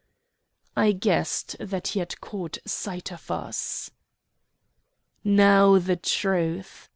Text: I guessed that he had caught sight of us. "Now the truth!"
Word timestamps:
I 0.75 0.93
guessed 0.93 1.55
that 1.59 1.89
he 1.89 1.99
had 1.99 2.19
caught 2.21 2.57
sight 2.65 3.11
of 3.11 3.29
us. 3.29 3.91
"Now 5.23 5.77
the 5.77 5.95
truth!" 5.95 6.89